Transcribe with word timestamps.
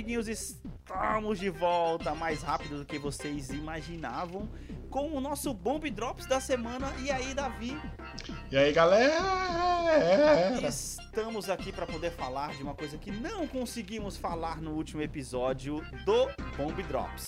amiguinhos, 0.00 0.28
estamos 0.28 1.38
de 1.38 1.50
volta 1.50 2.14
mais 2.14 2.42
rápido 2.42 2.78
do 2.78 2.86
que 2.86 2.98
vocês 2.98 3.50
imaginavam 3.50 4.48
com 4.88 5.14
o 5.14 5.20
nosso 5.20 5.52
Bomb 5.52 5.90
Drops 5.90 6.24
da 6.24 6.40
semana. 6.40 6.90
E 7.00 7.10
aí, 7.10 7.34
Davi? 7.34 7.78
E 8.50 8.56
aí, 8.56 8.72
galera? 8.72 9.18
Estamos 10.66 11.50
aqui 11.50 11.70
para 11.70 11.86
poder 11.86 12.12
falar 12.12 12.54
de 12.54 12.62
uma 12.62 12.74
coisa 12.74 12.96
que 12.96 13.10
não 13.10 13.46
conseguimos 13.46 14.16
falar 14.16 14.62
no 14.62 14.70
último 14.70 15.02
episódio 15.02 15.84
do 16.06 16.30
Bomb 16.56 16.82
Drops. 16.84 17.26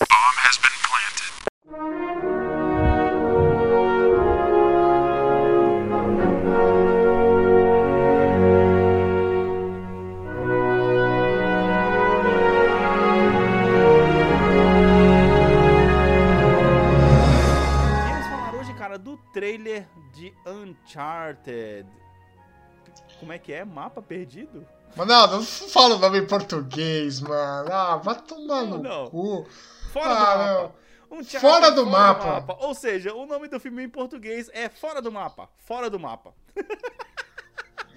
É 23.33 23.39
que 23.39 23.51
é? 23.51 23.65
Mapa 23.65 24.01
perdido? 24.01 24.65
Mano, 24.95 25.11
não, 25.11 25.27
não 25.27 25.43
fala 25.43 25.95
o 25.95 25.99
nome 25.99 26.19
em 26.19 26.27
português, 26.27 27.19
mano. 27.19 27.71
Ah, 27.71 27.97
vai 27.97 28.15
tomar 28.21 28.63
no 28.63 28.81
não. 28.81 29.09
cu. 29.09 29.47
Fora 29.91 30.09
ah, 30.09 30.35
do 30.35 30.61
mapa. 30.61 30.75
Uncharted 31.13 31.39
fora 31.39 31.71
do 31.71 31.83
fora 31.85 31.91
mapa. 31.91 32.23
Do 32.23 32.27
mapa. 32.27 32.57
Ou 32.65 32.73
seja, 32.73 33.13
o 33.13 33.25
nome 33.25 33.47
do 33.47 33.59
filme 33.59 33.83
em 33.83 33.89
português 33.89 34.49
é 34.51 34.67
Fora 34.67 35.01
do 35.01 35.11
Mapa. 35.11 35.47
Fora 35.59 35.89
do 35.89 35.99
mapa. 35.99 36.33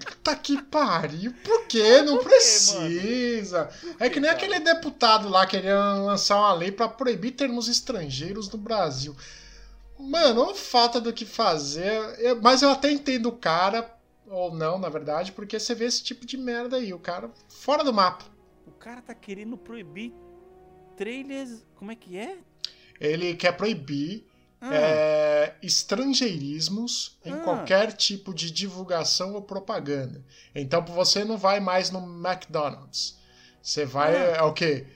Puta 0.05 0.35
que 0.37 0.61
pariu. 0.61 1.33
Por 1.43 1.65
quê? 1.65 2.03
Não 2.03 2.17
Por 2.17 2.23
quê, 2.23 2.29
precisa. 2.29 3.69
É 3.99 4.07
que 4.07 4.19
nem 4.19 4.29
cara? 4.29 4.37
aquele 4.37 4.59
deputado 4.59 5.29
lá 5.29 5.47
queria 5.47 5.79
lançar 5.93 6.37
uma 6.37 6.53
lei 6.53 6.71
para 6.71 6.87
proibir 6.87 7.31
termos 7.31 7.67
estrangeiros 7.67 8.49
no 8.51 8.57
Brasil. 8.57 9.15
Mano, 9.99 10.43
uma 10.43 10.55
falta 10.55 11.01
do 11.01 11.11
que 11.11 11.25
fazer. 11.25 11.99
Mas 12.41 12.61
eu 12.61 12.69
até 12.69 12.91
entendo 12.91 13.29
o 13.29 13.31
cara, 13.31 13.96
ou 14.29 14.53
não, 14.53 14.77
na 14.77 14.89
verdade, 14.89 15.31
porque 15.31 15.59
você 15.59 15.73
vê 15.73 15.85
esse 15.85 16.03
tipo 16.03 16.25
de 16.25 16.37
merda 16.37 16.77
aí. 16.77 16.93
O 16.93 16.99
cara 16.99 17.31
fora 17.47 17.83
do 17.83 17.93
mapa. 17.93 18.25
O 18.65 18.71
cara 18.71 19.01
tá 19.01 19.15
querendo 19.15 19.57
proibir 19.57 20.13
trailers. 20.95 21.65
Como 21.75 21.91
é 21.91 21.95
que 21.95 22.17
é? 22.17 22.37
Ele 22.99 23.35
quer 23.35 23.53
proibir 23.53 24.27
ah. 24.59 24.73
é, 24.73 25.55
estrangeirismos 25.61 27.17
em 27.23 27.33
ah. 27.33 27.37
qualquer 27.37 27.93
tipo 27.93 28.33
de 28.33 28.51
divulgação 28.51 29.33
ou 29.33 29.41
propaganda. 29.41 30.23
Então 30.53 30.83
você 30.83 31.23
não 31.23 31.37
vai 31.37 31.59
mais 31.59 31.91
no 31.91 31.99
McDonald's. 31.99 33.17
Você 33.61 33.85
vai. 33.85 34.15
Ah. 34.15 34.37
É 34.37 34.41
o 34.41 34.53
quê? 34.53 34.87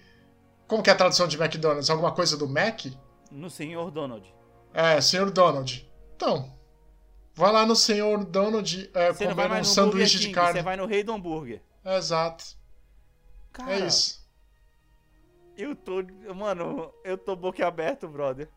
Como 0.68 0.82
que 0.82 0.90
é 0.90 0.94
a 0.94 0.96
tradução 0.96 1.28
de 1.28 1.38
McDonald's? 1.38 1.90
Alguma 1.90 2.12
coisa 2.14 2.38
do 2.38 2.48
Mac? 2.48 2.86
No 3.30 3.50
Senhor 3.50 3.92
Donald. 3.92 4.26
É, 4.74 5.00
Senhor 5.02 5.30
Donald. 5.30 5.90
Então, 6.16 6.54
vai 7.34 7.52
lá 7.52 7.66
no 7.66 7.76
Senhor 7.76 8.24
Donald 8.26 8.90
é, 8.94 9.14
comer 9.14 9.52
um 9.52 9.64
sanduíche 9.64 10.20
de 10.20 10.30
carne. 10.32 10.60
Você 10.60 10.64
vai 10.64 10.78
no 10.78 10.86
Rei 10.86 11.04
do 11.04 11.14
Hambúrguer. 11.14 11.62
Exato. 11.86 12.44
Cara, 13.52 13.74
é 13.74 13.88
isso. 13.88 14.22
Eu 15.58 15.76
tô. 15.76 16.04
Mano, 16.34 16.94
eu 17.04 17.18
tô 17.18 17.36
boquiaberto, 17.36 18.08
brother. 18.08 18.48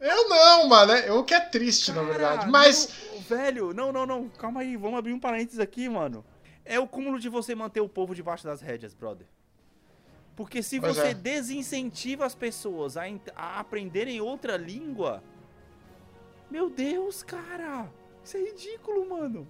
Eu 0.00 0.28
não, 0.28 0.66
mano. 0.66 0.92
É, 0.92 1.08
eu 1.08 1.22
que 1.22 1.34
é 1.34 1.40
triste, 1.40 1.92
Cara, 1.92 2.02
na 2.02 2.10
verdade. 2.10 2.50
Mas. 2.50 2.88
Não, 3.12 3.20
velho, 3.20 3.74
não, 3.74 3.92
não, 3.92 4.06
não. 4.06 4.28
Calma 4.30 4.60
aí. 4.62 4.76
Vamos 4.76 4.98
abrir 4.98 5.12
um 5.12 5.20
parênteses 5.20 5.60
aqui, 5.60 5.88
mano. 5.88 6.24
É 6.64 6.78
o 6.80 6.86
cúmulo 6.86 7.18
de 7.18 7.28
você 7.28 7.54
manter 7.54 7.80
o 7.80 7.88
povo 7.88 8.14
debaixo 8.14 8.44
das 8.44 8.60
rédeas, 8.60 8.94
brother. 8.94 9.26
Porque 10.34 10.62
se 10.62 10.80
pois 10.80 10.96
você 10.96 11.08
é. 11.08 11.14
desincentiva 11.14 12.24
as 12.24 12.34
pessoas 12.34 12.96
a, 12.96 13.02
a 13.36 13.60
aprenderem 13.60 14.20
outra 14.20 14.56
língua, 14.56 15.22
meu 16.50 16.68
Deus, 16.68 17.22
cara, 17.22 17.88
isso 18.24 18.36
é 18.36 18.40
ridículo, 18.40 19.08
mano. 19.08 19.46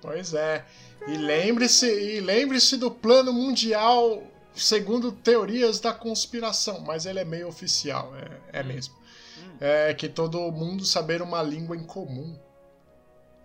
Pois 0.00 0.34
é. 0.34 0.64
E 1.06 1.16
lembre-se, 1.16 1.86
e 1.86 2.20
lembre-se 2.20 2.76
do 2.76 2.90
plano 2.90 3.32
mundial 3.32 4.22
segundo 4.54 5.12
teorias 5.12 5.80
da 5.80 5.92
conspiração, 5.92 6.80
mas 6.80 7.06
ele 7.06 7.18
é 7.18 7.24
meio 7.24 7.48
oficial, 7.48 8.12
é, 8.16 8.60
é 8.60 8.62
hum. 8.62 8.66
mesmo. 8.66 8.94
Hum. 9.38 9.56
É 9.60 9.94
que 9.94 10.08
todo 10.08 10.50
mundo 10.50 10.84
saber 10.84 11.20
uma 11.20 11.42
língua 11.42 11.76
em 11.76 11.84
comum. 11.84 12.38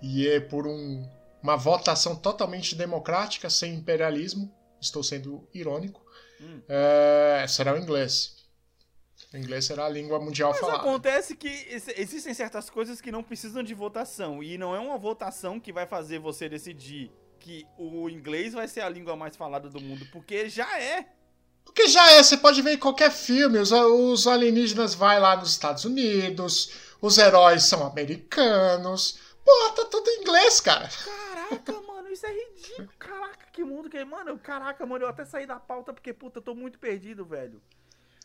E 0.02 0.28
é 0.28 0.40
por 0.40 0.66
um, 0.66 1.08
uma 1.44 1.56
votação 1.56 2.16
totalmente 2.16 2.76
democrática, 2.76 3.50
sem 3.50 3.76
imperialismo, 3.76 4.52
estou 4.80 5.04
sendo 5.04 5.48
irônico, 5.54 6.02
hum. 6.40 6.62
é, 6.68 7.46
será 7.48 7.74
o 7.74 7.78
inglês. 7.78 8.41
O 9.34 9.38
inglês 9.38 9.66
será 9.66 9.86
a 9.86 9.90
língua 9.90 10.20
mundial 10.20 10.52
Mas 10.52 10.60
falada. 10.60 10.80
acontece 10.80 11.36
que 11.36 11.48
existem 11.96 12.34
certas 12.34 12.70
coisas 12.70 13.00
que 13.00 13.12
não 13.12 13.24
precisam 13.24 13.64
de 13.64 13.74
votação. 13.74 14.44
E 14.44 14.58
não 14.58 14.76
é 14.76 14.80
uma 14.80 14.98
votação 14.98 15.60
que 15.60 15.72
vai 15.72 15.88
fazer 15.88 16.20
você 16.20 16.50
decidir 16.50 17.10
que 17.40 17.66
o 17.78 18.10
inglês 18.10 18.54
vai 18.54 18.68
ser 18.68 18.82
a 18.82 18.90
língua 18.90 19.16
mais 19.16 19.36
falada 19.36 19.70
do 19.70 19.80
mundo, 19.80 20.06
porque 20.12 20.50
já 20.50 20.80
é. 20.80 21.08
Porque 21.64 21.88
já 21.88 22.12
é, 22.12 22.22
você 22.22 22.38
pode 22.38 22.62
ver 22.62 22.74
em 22.74 22.78
qualquer 22.78 23.12
filme, 23.12 23.58
os, 23.58 23.72
os 23.72 24.28
alienígenas 24.28 24.94
vai 24.94 25.20
lá 25.20 25.36
nos 25.38 25.52
Estados 25.52 25.86
Unidos, 25.86 26.74
os 27.00 27.18
heróis 27.18 27.64
são 27.64 27.86
americanos. 27.86 29.18
Pô, 29.46 29.72
tá 29.76 29.86
tudo 29.86 30.08
em 30.10 30.22
inglês, 30.22 30.60
cara. 30.60 30.90
Caraca, 30.90 31.82
mano 31.88 32.10
isso 32.12 32.26
é 32.26 32.34
ridículo. 32.34 32.90
Caraca, 33.00 33.48
que 33.52 33.64
mundo 33.64 33.90
que 33.90 33.98
é. 33.98 34.04
Mano, 34.04 34.38
caraca, 34.38 34.86
mano, 34.86 35.06
eu 35.06 35.10
até 35.10 35.24
saí 35.24 35.46
da 35.48 35.60
pauta 35.60 35.94
porque, 35.94 36.14
puta, 36.14 36.40
eu 36.40 36.44
tô 36.44 36.54
muito 36.54 36.78
perdido, 36.78 37.24
velho. 37.26 37.62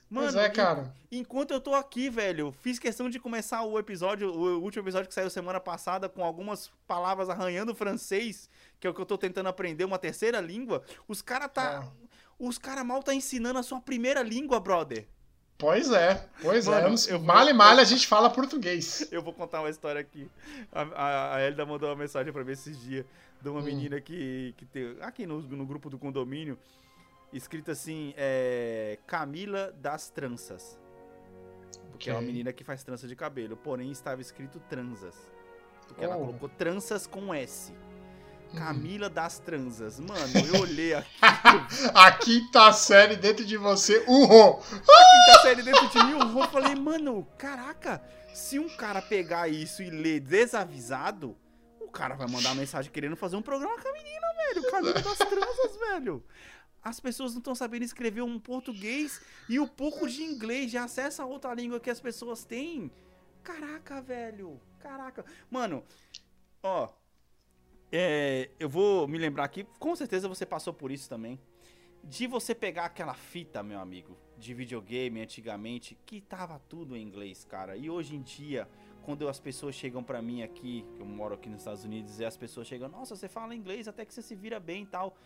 Mano, 0.09 0.33
pois 0.33 0.37
é, 0.37 0.49
cara. 0.49 0.95
enquanto 1.11 1.51
eu 1.51 1.61
tô 1.61 1.75
aqui, 1.75 2.09
velho, 2.09 2.55
fiz 2.61 2.79
questão 2.79 3.11
de 3.11 3.19
começar 3.19 3.63
o 3.65 3.77
episódio, 3.79 4.31
o 4.31 4.63
último 4.63 4.85
episódio 4.85 5.09
que 5.09 5.15
saiu 5.15 5.29
semana 5.29 5.59
passada, 5.59 6.09
com 6.09 6.25
algumas 6.25 6.71
palavras 6.87 7.29
arranhando 7.29 7.75
francês, 7.75 8.49
que 8.79 8.87
é 8.87 8.91
o 8.91 8.95
que 8.95 9.01
eu 9.01 9.07
tô 9.07 9.19
tentando 9.19 9.49
aprender, 9.49 9.85
uma 9.85 9.99
terceira 9.99 10.41
língua. 10.41 10.83
Os 11.09 11.21
cara 11.21 11.49
tá. 11.49 11.85
É. 11.85 12.07
Os 12.39 12.59
cara 12.59 12.85
mal 12.85 13.03
tá 13.03 13.15
ensinando 13.15 13.59
a 13.59 13.63
sua 13.63 13.81
primeira 13.81 14.23
língua, 14.23 14.61
brother. 14.61 15.07
Pois 15.59 15.91
é, 15.91 16.29
pois 16.43 16.67
Mano, 16.67 16.95
é. 16.95 17.13
Eu 17.13 17.19
mal 17.19 17.49
e 17.49 17.53
mal 17.53 17.79
a 17.79 17.85
gente 17.85 18.07
fala 18.07 18.29
português. 18.29 19.09
Eu 19.11 19.23
vou 19.23 19.33
contar 19.33 19.61
uma 19.61 19.71
história 19.71 20.01
aqui. 20.01 20.31
A, 20.71 20.83
a, 20.83 21.37
a 21.37 21.47
Elida 21.47 21.65
mandou 21.65 21.89
uma 21.89 21.97
mensagem 21.97 22.31
pra 22.31 22.45
mim 22.45 22.53
esses 22.53 22.79
dias 22.79 23.07
de 23.41 23.49
uma 23.49 23.61
hum. 23.61 23.65
menina 23.65 24.01
que, 24.01 24.55
que 24.57 24.67
tem. 24.67 24.97
Aqui 25.01 25.27
no, 25.27 25.41
no 25.41 25.65
grupo 25.65 25.89
do 25.89 25.99
condomínio, 25.99 26.59
escrito 27.33 27.71
assim: 27.71 28.15
é, 28.17 28.99
Camila 29.07 29.73
das 29.73 30.11
Tranças. 30.11 30.79
Porque 31.91 32.11
okay. 32.11 32.13
é 32.13 32.15
uma 32.15 32.23
menina 32.23 32.53
que 32.53 32.63
faz 32.63 32.85
trança 32.85 33.09
de 33.09 33.17
cabelo. 33.17 33.57
Porém, 33.57 33.91
estava 33.91 34.21
escrito 34.21 34.61
transas. 34.69 35.15
Porque 35.87 36.03
oh. 36.03 36.05
ela 36.05 36.17
colocou 36.17 36.49
tranças 36.49 37.07
com 37.07 37.35
S. 37.35 37.73
Hum. 38.53 38.57
Camila 38.57 39.09
das 39.09 39.39
Transas. 39.39 39.99
Mano, 39.99 40.33
eu 40.55 40.61
olhei 40.61 40.95
aqui. 40.95 41.09
a 41.95 42.13
quinta 42.13 42.73
série 42.73 43.17
dentro 43.17 43.45
de 43.45 43.57
você, 43.57 44.05
urrou! 44.07 44.61
A 44.61 44.71
quinta 44.71 45.43
série 45.43 45.63
dentro 45.63 45.89
de 45.89 46.05
mim, 46.05 46.15
urrou. 46.15 46.47
Falei, 46.49 46.75
mano, 46.75 47.27
caraca, 47.39 48.03
se 48.35 48.59
um 48.59 48.69
cara 48.77 49.01
pegar 49.01 49.49
isso 49.49 49.83
e 49.83 49.91
ler 49.91 50.21
desavisado, 50.21 51.37
o 51.81 51.89
cara 51.89 52.15
vai 52.15 52.29
mandar 52.29 52.51
uma 52.51 52.57
mensagem 52.57 52.91
querendo 52.93 53.17
fazer 53.17 53.37
um 53.37 53.43
programa 53.43 53.81
com 53.81 53.89
a 53.89 53.93
menina, 53.93 54.27
velho. 54.37 54.71
Camila 54.71 55.01
das 55.01 55.19
Transas, 55.19 55.77
velho. 55.79 56.25
As 56.87 57.01
pessoas 57.01 57.33
não 57.33 57.41
estão 57.41 57.53
sabendo 57.53 57.83
escrever 57.83 58.23
um 58.23 58.39
português 58.39 59.21
e 59.49 59.59
o 59.59 59.67
pouco 59.67 60.09
de 60.09 60.23
inglês 60.23 60.71
de 60.71 60.79
acesso 60.79 61.21
a 61.21 61.27
outra 61.27 61.53
língua 61.53 61.81
que 61.81 61.91
as 61.91 61.99
pessoas 61.99 62.45
têm. 62.45 62.93
Caraca, 63.43 64.01
velho. 64.01 64.61
Caraca. 64.79 65.25
Mano, 65.51 65.83
ó, 66.63 66.89
é, 67.91 68.51
eu 68.61 68.69
vou 68.69 69.09
me 69.09 69.19
lembrar 69.19 69.43
aqui, 69.43 69.67
com 69.81 69.97
certeza 69.97 70.29
você 70.29 70.47
passou 70.47 70.73
por 70.73 70.93
isso 70.93 71.09
também. 71.09 71.41
De 72.05 72.29
você 72.29 72.55
pegar 72.55 72.85
aquela 72.85 73.15
fita, 73.15 73.65
meu 73.65 73.81
amigo, 73.81 74.17
de 74.39 74.55
videogame 74.55 75.21
antigamente, 75.21 75.99
que 76.07 76.21
tava 76.21 76.61
tudo 76.69 76.97
em 76.97 77.03
inglês, 77.03 77.45
cara. 77.45 77.77
E 77.77 77.91
hoje 77.91 78.15
em 78.15 78.23
dia, 78.23 78.69
quando 79.03 79.29
as 79.29 79.41
pessoas 79.41 79.75
chegam 79.75 80.05
para 80.05 80.23
mim 80.23 80.45
aqui, 80.45 80.87
eu 81.01 81.05
moro 81.05 81.35
aqui 81.35 81.49
nos 81.49 81.63
Estados 81.63 81.83
Unidos, 81.83 82.21
e 82.21 82.25
as 82.25 82.37
pessoas 82.37 82.69
chegam, 82.69 82.89
nossa, 82.89 83.17
você 83.17 83.29
fala 83.29 83.57
inglês, 83.57 83.89
até 83.89 84.05
que 84.05 84.15
você 84.15 84.23
se 84.23 84.37
vira 84.37 84.61
bem 84.61 84.85
e 84.85 84.87
tal. 84.87 85.17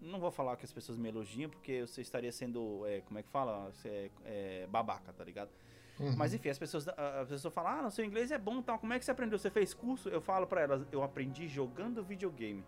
Não 0.00 0.20
vou 0.20 0.30
falar 0.30 0.56
que 0.56 0.64
as 0.64 0.72
pessoas 0.72 0.98
me 0.98 1.08
elogiam, 1.08 1.50
porque 1.50 1.86
você 1.86 2.02
estaria 2.02 2.30
sendo, 2.30 2.86
é, 2.86 3.00
como 3.02 3.18
é 3.18 3.22
que 3.22 3.30
fala? 3.30 3.72
Você 3.72 4.10
é, 4.24 4.62
é 4.62 4.66
babaca, 4.66 5.12
tá 5.12 5.24
ligado? 5.24 5.50
Uhum. 5.98 6.14
Mas 6.16 6.34
enfim, 6.34 6.50
as 6.50 6.58
pessoas, 6.58 6.86
as 6.88 7.28
pessoas 7.28 7.52
falam, 7.54 7.86
ah, 7.86 7.90
seu 7.90 8.04
inglês 8.04 8.30
é 8.30 8.38
bom 8.38 8.60
tal, 8.60 8.78
como 8.78 8.92
é 8.92 8.98
que 8.98 9.04
você 9.04 9.10
aprendeu? 9.10 9.38
Você 9.38 9.50
fez 9.50 9.72
curso? 9.72 10.08
Eu 10.08 10.20
falo 10.20 10.46
para 10.46 10.60
elas, 10.60 10.86
eu 10.92 11.02
aprendi 11.02 11.48
jogando 11.48 12.04
videogame. 12.04 12.64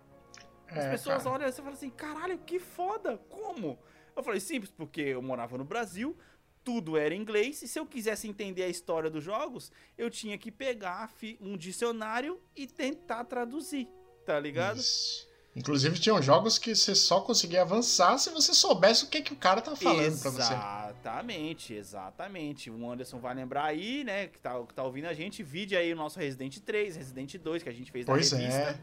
As 0.67 0.85
é, 0.85 0.91
pessoas 0.91 1.23
cara. 1.25 1.35
olham 1.35 1.49
e 1.49 1.53
você 1.53 1.63
fala 1.63 1.75
assim, 1.75 1.91
caralho, 1.91 2.39
que 2.39 2.59
foda, 2.59 3.19
como? 3.29 3.79
Eu 4.17 4.23
falei, 4.23 4.41
simples, 4.41 4.71
porque 4.71 5.01
eu 5.01 5.23
morava 5.23 5.57
no 5.59 5.65
Brasil, 5.65 6.17
tudo 6.65 6.97
era 6.97 7.15
inglês, 7.15 7.63
e 7.63 7.69
se 7.69 7.79
eu 7.79 7.87
quisesse 7.87 8.29
entender 8.29 8.63
a 8.63 8.69
história 8.69 9.09
dos 9.09 9.23
jogos, 9.23 9.71
eu 9.97 10.11
tinha 10.11 10.37
que 10.37 10.51
pegar 10.51 11.11
um 11.41 11.57
dicionário 11.57 12.41
e 12.57 12.67
tentar 12.67 13.25
traduzir, 13.25 13.89
tá 14.25 14.39
ligado? 14.41 14.79
Isso. 14.79 15.28
Inclusive, 15.59 15.99
tinham 15.99 16.21
jogos 16.23 16.59
que 16.59 16.75
você 16.75 16.95
só 16.95 17.21
conseguia 17.21 17.63
avançar 17.63 18.17
se 18.19 18.31
você 18.31 18.55
soubesse 18.55 19.05
o 19.05 19.09
que, 19.09 19.21
que 19.23 19.33
o 19.33 19.37
cara 19.37 19.61
tá 19.61 19.75
falando 19.75 20.19
pra 20.21 20.31
você. 20.31 20.53
Exatamente, 20.53 21.75
exatamente. 21.75 22.71
O 22.71 22.91
Anderson 22.91 23.19
vai 23.19 23.35
lembrar 23.35 23.65
aí, 23.65 24.05
né, 24.05 24.29
que 24.29 24.39
tá, 24.39 24.61
que 24.67 24.75
tá 24.75 24.83
ouvindo 24.83 25.07
a 25.07 25.15
gente, 25.15 25.43
vide 25.43 25.77
aí 25.77 25.93
o 25.93 25.97
nosso 25.97 26.19
Resident 26.19 26.59
3, 26.59 26.97
Resident 26.97 27.37
2, 27.37 27.63
que 27.63 27.69
a 27.69 27.73
gente 27.73 27.91
fez 27.91 28.07
pois 28.07 28.33
na 28.33 28.39
revista, 28.39 28.61
é. 28.61 28.79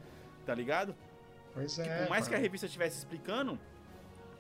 tá 0.45 0.54
ligado? 0.54 0.95
Pois 1.54 1.75
Que 1.75 1.81
é. 1.81 2.00
por 2.01 2.10
mais 2.10 2.27
que 2.27 2.33
a 2.33 2.38
mano. 2.38 2.44
revista 2.44 2.66
estivesse 2.66 2.98
explicando, 2.98 3.57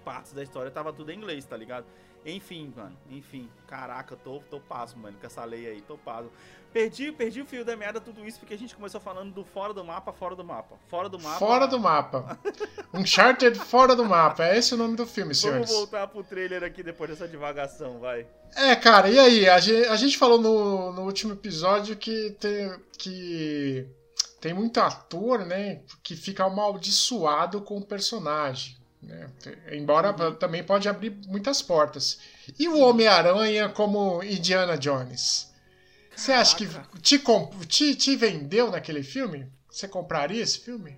partes 0.05 0.31
da 0.31 0.43
história 0.43 0.69
tava 0.69 0.93
tudo 0.93 1.11
em 1.11 1.17
inglês, 1.17 1.43
tá 1.43 1.57
ligado? 1.57 1.85
Enfim, 2.25 2.73
mano, 2.75 2.97
enfim. 3.09 3.49
Caraca, 3.67 4.15
tô, 4.15 4.39
tô 4.49 4.59
passo, 4.59 4.97
mano, 4.97 5.17
com 5.19 5.27
essa 5.27 5.43
lei 5.43 5.67
aí, 5.67 5.81
tô 5.81 5.97
passo. 5.97 6.29
Perdi, 6.73 7.11
perdi 7.11 7.41
o 7.41 7.45
fio 7.45 7.63
da 7.63 7.77
meada 7.77 8.01
tudo 8.01 8.25
isso 8.25 8.37
porque 8.37 8.53
a 8.53 8.57
gente 8.57 8.75
começou 8.75 8.99
falando 8.99 9.31
do 9.31 9.45
fora 9.45 9.73
do 9.73 9.83
mapa, 9.83 10.11
fora 10.11 10.35
do 10.35 10.43
mapa. 10.43 10.75
Fora 10.89 11.07
do 11.07 11.17
mapa. 11.19 11.39
Fora 11.39 11.67
do 11.67 11.79
mapa. 11.79 12.39
Uncharted 12.93 13.57
fora 13.59 13.95
do 13.95 14.03
mapa. 14.03 14.43
É 14.45 14.57
esse 14.57 14.73
o 14.73 14.77
nome 14.77 14.95
do 14.95 15.05
filme, 15.05 15.33
Vamos 15.33 15.39
senhores. 15.39 15.71
voltar 15.71 16.07
pro 16.07 16.23
trailer 16.23 16.63
aqui 16.63 16.83
depois 16.83 17.09
dessa 17.09 17.27
divagação, 17.27 17.99
vai. 17.99 18.27
É, 18.55 18.75
cara, 18.75 19.09
e 19.09 19.17
aí? 19.17 19.47
A 19.47 19.59
gente, 19.59 19.87
a 19.87 19.95
gente 19.95 20.17
falou 20.17 20.41
no, 20.41 20.91
no 20.91 21.03
último 21.03 21.33
episódio 21.33 21.95
que 21.95 22.31
tem, 22.39 22.77
que 22.97 23.87
tem 24.41 24.53
muito 24.53 24.79
ator, 24.79 25.45
né, 25.45 25.81
que 26.03 26.15
fica 26.15 26.43
amaldiçoado 26.43 27.61
com 27.61 27.77
o 27.77 27.85
personagem. 27.85 28.75
Né? 29.05 29.29
Embora 29.71 30.11
Uhum. 30.11 30.35
também 30.35 30.63
pode 30.63 30.89
abrir 30.89 31.11
muitas 31.27 31.61
portas. 31.61 32.19
E 32.57 32.67
o 32.67 32.79
Homem-Aranha 32.79 33.69
como 33.69 34.23
Indiana 34.23 34.77
Jones? 34.77 35.53
Você 36.15 36.31
acha 36.31 36.55
que 36.55 36.67
te, 37.01 37.21
te, 37.67 37.95
te 37.95 38.15
vendeu 38.15 38.71
naquele 38.71 39.03
filme? 39.03 39.51
Você 39.69 39.87
compraria 39.87 40.41
esse 40.41 40.59
filme? 40.59 40.97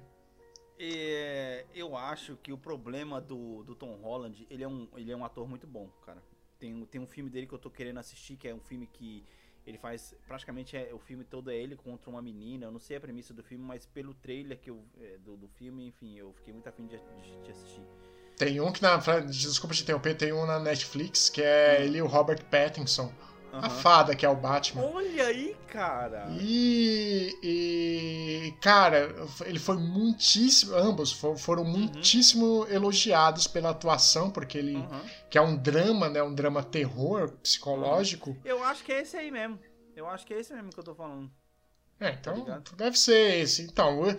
É, 0.79 1.65
eu 1.73 1.97
acho 1.97 2.37
que 2.37 2.53
o 2.53 2.57
problema 2.57 3.19
do, 3.19 3.63
do 3.63 3.75
Tom 3.75 3.95
Holland, 3.95 4.45
ele 4.49 4.63
é, 4.63 4.67
um, 4.67 4.87
ele 4.95 5.11
é 5.11 5.17
um 5.17 5.25
ator 5.25 5.47
muito 5.47 5.65
bom, 5.65 5.89
cara. 6.05 6.21
Tem, 6.59 6.85
tem 6.85 7.01
um 7.01 7.07
filme 7.07 7.29
dele 7.29 7.47
que 7.47 7.53
eu 7.53 7.59
tô 7.59 7.69
querendo 7.69 7.99
assistir, 7.99 8.37
que 8.37 8.47
é 8.47 8.53
um 8.53 8.59
filme 8.59 8.87
que 8.87 9.25
ele 9.67 9.77
faz. 9.77 10.15
Praticamente 10.25 10.77
é, 10.77 10.93
o 10.93 10.99
filme 10.99 11.23
todo 11.23 11.51
é 11.51 11.55
ele 11.55 11.75
contra 11.75 12.09
uma 12.09 12.21
menina. 12.21 12.65
Eu 12.65 12.71
não 12.71 12.79
sei 12.79 12.97
a 12.97 13.01
premissa 13.01 13.33
do 13.33 13.43
filme, 13.43 13.63
mas 13.63 13.85
pelo 13.85 14.13
trailer 14.13 14.57
que 14.57 14.69
eu, 14.69 14.81
é, 14.99 15.17
do, 15.17 15.35
do 15.35 15.47
filme, 15.49 15.85
enfim, 15.85 16.17
eu 16.17 16.33
fiquei 16.33 16.53
muito 16.53 16.67
afim 16.67 16.87
de, 16.87 16.97
de, 16.97 17.43
de 17.43 17.51
assistir. 17.51 17.83
Tem 18.37 18.61
um 18.61 18.71
que 18.71 18.81
na. 18.81 18.97
Desculpa 19.25 19.75
te 19.75 19.83
interromper, 19.83 20.15
tem 20.15 20.31
um 20.31 20.45
na 20.45 20.59
Netflix 20.59 21.29
que 21.29 21.41
é 21.41 21.83
ele 21.83 21.97
e 21.97 22.01
o 22.01 22.07
Robert 22.07 22.43
Pattinson. 22.45 23.11
A 23.51 23.59
Aham. 23.59 23.69
fada, 23.69 24.15
que 24.15 24.25
é 24.25 24.29
o 24.29 24.35
Batman. 24.35 24.83
Olha 24.83 25.25
aí, 25.27 25.55
cara! 25.67 26.27
E, 26.39 27.33
e, 27.41 28.51
cara, 28.61 29.15
ele 29.45 29.57
foi 29.57 29.77
muitíssimo, 29.77 30.75
ambos 30.75 31.11
fo- 31.11 31.35
foram 31.37 31.63
Uhum. 31.63 31.69
muitíssimo 31.71 32.67
elogiados 32.69 33.47
pela 33.47 33.71
atuação, 33.71 34.29
porque 34.29 34.57
ele, 34.57 34.75
Aham. 34.75 35.01
que 35.29 35.37
é 35.37 35.41
um 35.41 35.55
drama, 35.55 36.07
né, 36.09 36.21
um 36.21 36.35
drama 36.35 36.61
terror 36.61 37.31
psicológico. 37.41 38.37
Eu 38.45 38.63
acho 38.63 38.83
que 38.83 38.91
é 38.91 39.01
esse 39.01 39.17
aí 39.17 39.31
mesmo. 39.31 39.57
Eu 39.95 40.07
acho 40.07 40.25
que 40.25 40.33
é 40.33 40.39
esse 40.39 40.53
mesmo 40.53 40.69
que 40.71 40.79
eu 40.79 40.83
tô 40.83 40.93
falando. 40.93 41.31
É, 41.99 42.11
então 42.11 42.43
Tá 42.45 42.61
deve 42.75 42.99
ser 42.99 43.39
esse. 43.39 43.63
Então, 43.63 44.01
o- 44.03 44.17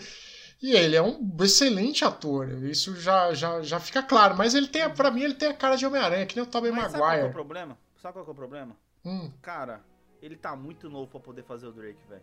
e 0.61 0.73
ele 0.73 0.97
é 0.97 1.03
um 1.03 1.37
excelente 1.41 2.05
ator, 2.05 2.49
isso 2.65 2.97
já, 2.97 3.33
já, 3.35 3.63
já 3.63 3.79
fica 3.79 4.03
claro. 4.03 4.37
Mas 4.37 4.55
ele 4.55 4.67
tem, 4.67 4.83
a- 4.83 4.91
pra 4.91 5.11
mim, 5.13 5.23
ele 5.23 5.35
tem 5.35 5.49
a 5.49 5.55
cara 5.55 5.77
de 5.77 5.87
Homem-Aranha, 5.87 6.27
que 6.27 6.35
nem 6.35 6.45
o 6.45 6.49
Tobey 6.49 6.73
Mas 6.73 6.91
sabe 6.91 6.99
qual 6.99 7.11
que 7.11 7.15
é 7.15 7.19
o 7.19 7.21
Maguire. 7.21 7.33
problema? 7.35 7.79
Sabe 8.03 8.15
qual 8.15 8.27
é 8.27 8.31
o 8.31 8.35
problema? 8.35 8.77
Hum, 9.09 9.33
Cara, 9.41 9.85
ele 10.21 10.37
tá 10.37 10.55
muito 10.55 10.91
novo 10.91 11.11
pra 11.11 11.21
poder 11.21 11.43
fazer 11.45 11.67
o 11.67 11.73
Drake, 11.73 12.03
velho. 12.09 12.23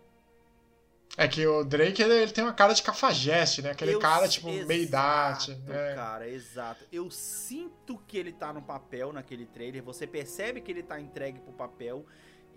é 1.18 1.28
que 1.28 1.46
o 1.48 1.64
Drake 1.64 2.02
ele, 2.02 2.14
ele 2.14 2.32
tem 2.32 2.44
uma 2.44 2.54
cara 2.54 2.74
de 2.74 2.84
cafajeste, 2.84 3.62
né? 3.62 3.72
Aquele 3.72 3.94
Eu- 3.94 4.00
cara, 4.00 4.28
tipo, 4.28 4.50
exato, 4.50 4.68
meia 4.68 4.82
idade. 4.84 5.56
né? 5.56 5.96
Cara, 5.96 6.28
exato. 6.28 6.84
Eu 6.92 7.10
sinto 7.10 7.98
que 8.06 8.18
ele 8.18 8.34
tá 8.34 8.52
no 8.52 8.62
papel 8.62 9.14
naquele 9.14 9.46
trailer. 9.46 9.82
Você 9.84 10.06
percebe 10.06 10.60
que 10.62 10.72
ele 10.72 10.84
tá 10.84 11.00
entregue 11.00 11.40
pro 11.40 11.54
papel. 11.54 12.06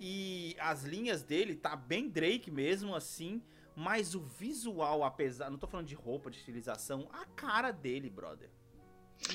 E 0.01 0.57
as 0.61 0.83
linhas 0.85 1.23
dele 1.23 1.55
tá 1.55 1.77
bem 1.77 2.09
Drake 2.09 2.51
mesmo, 2.51 2.95
assim. 2.97 3.43
Mas 3.77 4.15
o 4.17 4.21
visual, 4.21 5.05
apesar. 5.05 5.51
Não 5.51 5.59
tô 5.59 5.69
falando 5.69 5.87
de 5.87 5.95
roupa, 5.95 6.29
de 6.31 6.39
estilização. 6.39 7.09
A 7.13 7.25
cara 7.27 7.71
dele, 7.71 8.11
brother. 8.11 8.51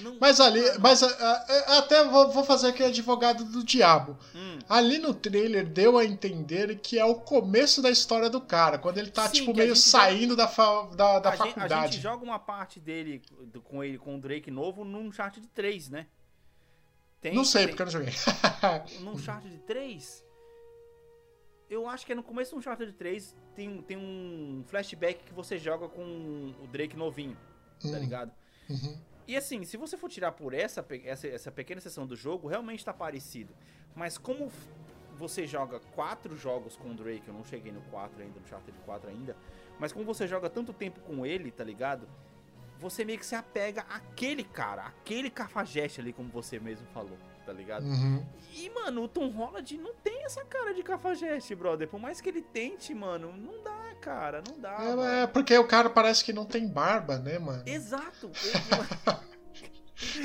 Não- 0.02 0.18
Mas 0.20 0.40
ali, 0.40 0.62
Mano, 0.62 0.80
mas 0.80 1.04
a- 1.04 1.08
a- 1.08 1.78
até 1.80 2.04
vou, 2.06 2.32
vou 2.32 2.44
fazer 2.44 2.68
aqui 2.68 2.82
advogado 2.84 3.44
do 3.46 3.64
diabo. 3.64 4.18
hum, 4.34 4.58
Ali 4.70 4.98
no 4.98 5.14
trailer 5.14 5.68
deu 5.68 5.98
a 5.98 6.06
entender 6.06 6.80
que 6.80 6.98
é 6.98 7.06
o 7.06 7.16
começo 7.16 7.82
da 7.82 7.92
história 7.92 8.30
do 8.30 8.40
cara, 8.42 8.78
quando 8.80 8.98
ele 8.98 9.12
tá 9.12 9.28
Sim, 9.28 9.34
tipo 9.42 9.54
meio 9.56 9.76
saindo 9.76 10.36
da, 10.36 10.48
fa- 10.48 10.88
da, 10.96 11.20
da 11.20 11.30
a, 11.32 11.36
gente, 11.36 11.42
a 11.50 11.54
faculdade. 11.54 11.94
gente 11.94 12.02
joga 12.02 12.24
uma 12.24 12.40
parte 12.40 12.80
dele 12.80 13.22
do- 13.52 13.62
com 13.62 13.84
ele, 13.84 13.98
com 13.98 14.16
o 14.16 14.20
Drake 14.20 14.50
novo, 14.50 14.84
num 14.86 15.12
chart 15.12 15.38
de 15.40 15.48
3, 15.50 15.90
né? 15.90 16.08
Tem, 17.22 17.36
Não 17.36 17.46
sei, 17.46 17.66
tem- 17.68 17.76
porque 17.76 17.82
eu 17.82 17.86
não 17.86 17.92
joguei. 17.92 18.14
num 19.02 19.18
chart 19.18 19.44
de 19.44 19.58
3? 19.60 20.24
Eu 21.70 21.88
acho 21.88 22.06
que 22.06 22.12
é 22.12 22.16
no 22.16 22.24
começo 22.24 22.52
de 22.52 22.58
um 22.58 22.62
chart 22.62 22.80
de 22.80 22.94
3 22.94 23.36
tem, 23.56 23.68
um- 23.70 23.82
tem 23.82 23.98
um 23.98 24.64
flashback 24.68 25.24
que 25.24 25.34
você 25.34 25.58
joga 25.58 25.88
com 25.88 26.54
o 26.62 26.68
Drake 26.68 26.96
novinho, 26.96 27.38
tá 27.82 27.88
Hum, 27.90 28.00
ligado? 28.00 28.32
uhum. 28.70 28.98
E 29.28 29.36
assim, 29.38 29.64
se 29.64 29.78
você 29.78 29.96
for 29.98 30.10
tirar 30.10 30.32
por 30.34 30.54
essa, 30.54 30.86
essa, 31.04 31.28
essa 31.28 31.52
pequena 31.52 31.80
seção 31.80 32.06
do 32.06 32.16
jogo, 32.16 32.48
realmente 32.48 32.84
tá 32.84 32.94
parecido. 32.94 33.54
Mas 33.96 34.18
como 34.18 34.52
você 35.16 35.46
joga 35.46 35.80
quatro 35.96 36.36
jogos 36.36 36.76
com 36.76 36.90
o 36.90 36.94
Drake, 36.94 37.28
eu 37.28 37.34
não 37.34 37.44
cheguei 37.44 37.72
no 37.72 37.82
4 37.84 38.22
ainda, 38.22 38.40
no 38.40 38.48
Charter 38.48 38.74
4 38.86 39.10
ainda, 39.10 39.36
mas 39.80 39.92
como 39.92 40.06
você 40.06 40.28
joga 40.28 40.50
tanto 40.50 40.74
tempo 40.74 41.00
com 41.02 41.26
ele, 41.26 41.52
tá 41.52 41.64
ligado? 41.64 42.08
Você 42.80 43.06
meio 43.06 43.20
que 43.20 43.26
se 43.26 43.36
apega 43.36 43.82
àquele 43.84 44.44
cara, 44.44 44.88
aquele 44.88 45.30
cafajeste 45.30 46.02
ali, 46.02 46.12
como 46.12 46.30
você 46.30 46.60
mesmo 46.60 46.86
falou, 46.88 47.18
tá 47.46 47.54
ligado? 47.54 47.86
Uhum. 47.86 48.26
E, 48.52 48.70
mano, 48.70 49.04
o 49.04 49.08
Tom 49.08 49.30
Holland 49.30 49.78
não 49.78 49.94
tem 49.94 50.26
essa 50.26 50.44
cara 50.44 50.74
de 50.74 50.84
cafajeste, 50.84 51.56
brother. 51.56 51.88
Por 51.88 52.00
mais 52.00 52.20
que 52.20 52.28
ele 52.28 52.42
tente, 52.42 52.94
mano, 52.94 53.32
não 53.38 53.64
dá, 53.64 53.83
cara, 54.04 54.44
não 54.48 54.60
dá. 54.60 54.78
mano. 54.80 55.04
É, 55.04 55.24
é 55.24 55.28
porque 55.28 55.58
o 55.58 55.66
cara 55.68 55.90
parece 55.90 56.24
que 56.24 56.34
não 56.34 56.46
tem 56.46 56.68
barba, 56.68 57.18
né, 57.18 57.40
mano? 57.40 57.64
Exato. 57.66 58.30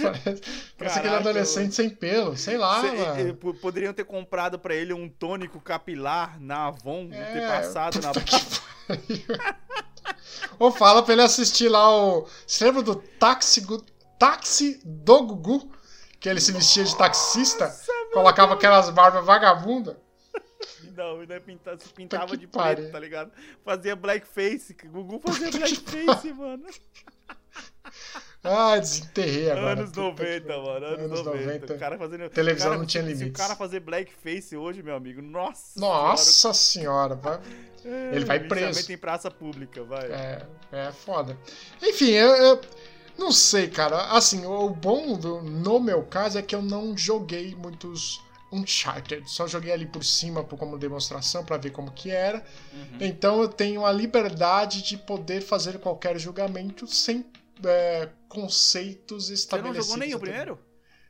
Parece, 0.03 0.43
parece 0.77 0.99
aquele 0.99 1.13
Caraca, 1.15 1.17
adolescente 1.19 1.75
sem 1.75 1.89
pelo, 1.89 2.37
sei 2.37 2.57
lá, 2.59 2.81
Cê- 2.81 3.33
poderiam 3.61 3.93
ter 3.93 4.03
comprado 4.05 4.59
pra 4.59 4.75
ele 4.75 4.93
um 4.93 5.09
tônico 5.09 5.61
capilar 5.61 6.41
na 6.41 6.67
Avon 6.67 7.05
e 7.05 7.11
ter 7.11 7.43
É, 7.43 7.49
passado 7.49 8.01
na. 8.01 8.11
que. 8.97 9.25
Ou 10.59 10.73
fala 10.73 11.03
pra 11.03 11.13
ele 11.13 11.23
assistir 11.23 11.69
lá 11.69 11.95
o. 11.95 12.27
Você 12.45 12.65
lembra 12.65 12.83
do 12.83 12.97
Táxi, 12.97 13.65
Táxi 14.19 14.81
do 14.85 15.23
Gugu? 15.23 15.71
Que 16.19 16.29
ele 16.29 16.41
se 16.41 16.51
vestia 16.51 16.83
de 16.83 16.97
taxista, 16.97 17.73
colocava 18.13 18.55
aquelas 18.55 18.91
barbas 18.91 19.25
vagabundas. 19.25 19.95
Não, 20.97 21.21
ainda 21.21 21.41
pinta- 21.41 21.79
se 21.79 21.89
pintava 21.91 22.37
de 22.37 22.47
pariu. 22.47 22.77
preto, 22.85 22.93
tá 22.93 22.99
ligado? 22.99 23.31
Fazia 23.65 23.95
blackface. 23.95 24.75
Gugu 24.87 25.21
fazia 25.21 25.51
blackface, 25.51 26.33
mano. 26.33 26.65
Ah, 28.43 28.79
desenterrei 28.79 29.51
agora. 29.51 29.81
Anos 29.81 29.91
Puta 29.91 30.01
90, 30.03 30.41
que- 30.41 30.49
mano. 30.49 30.87
Anos, 30.87 30.99
Anos 31.01 31.25
90. 31.25 31.45
90. 31.47 31.75
O 31.75 31.79
cara 31.79 31.99
fazendo. 31.99 32.31
Televisão 32.31 32.69
cara, 32.71 32.79
não 32.79 32.87
tinha 32.87 33.03
se- 33.03 33.09
Se 33.11 33.15
o 33.15 33.19
limites. 33.19 33.41
cara 33.43 33.57
fazer 33.57 33.81
blackface 33.81 34.57
hoje, 34.57 34.83
meu 34.83 34.95
amigo, 34.95 35.21
nossa. 35.23 35.79
Nossa 35.81 36.53
senhora, 36.55 37.15
vai- 37.17 37.41
senhora, 37.83 38.17
ele 38.17 38.25
vai 38.25 38.41
preso. 38.41 38.93
em 38.93 38.99
praça 38.99 39.31
pública, 39.31 39.83
vai. 39.85 40.07
É, 40.11 40.47
é 40.73 40.93
foda. 40.93 41.37
Enfim, 41.83 42.11
eu, 42.11 42.29
eu 42.31 42.61
não 43.19 43.33
sei, 43.33 43.69
cara. 43.69 44.13
Assim, 44.13 44.47
o 44.47 44.71
bom 44.71 45.17
do, 45.19 45.43
no 45.43 45.81
meu 45.81 46.05
caso 46.05 46.39
é 46.39 46.43
que 46.43 46.55
eu 46.55 46.63
não 46.63 46.97
joguei 46.97 47.55
muitos 47.57 48.23
Uncharted. 48.53 49.29
Só 49.31 49.47
joguei 49.47 49.73
ali 49.73 49.87
por 49.87 50.05
cima 50.05 50.43
como 50.45 50.79
demonstração 50.79 51.45
pra 51.45 51.57
ver 51.57 51.71
como 51.71 51.91
que 51.93 52.11
era. 52.11 52.45
Uhum. 52.73 52.99
Então 53.01 53.41
eu 53.43 53.49
tenho 53.49 53.85
a 53.85 53.93
liberdade 53.93 54.83
de 54.83 54.97
poder 54.97 55.41
fazer 55.43 55.79
qualquer 55.79 56.19
julgamento 56.19 56.87
sem 56.87 57.25
é, 57.65 58.09
conceitos 58.29 59.25
Você 59.27 59.31
não 59.31 59.35
estabelecidos. 59.35 59.87
jogou 59.87 59.99
nem 59.99 60.15
o 60.15 60.21
primeiro? 60.21 60.59